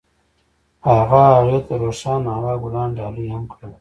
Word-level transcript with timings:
هغه 0.87 1.21
هغې 1.33 1.59
ته 1.67 1.75
د 1.79 1.81
روښانه 1.83 2.29
هوا 2.37 2.53
ګلان 2.63 2.89
ډالۍ 2.97 3.25
هم 3.33 3.43
کړل. 3.53 3.69